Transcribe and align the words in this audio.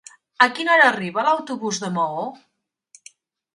A 0.45 0.45
quina 0.59 0.73
hora 0.75 0.87
arriba 0.93 1.27
l'autobús 1.27 1.83
de 1.85 1.93
Maó? 1.99 2.27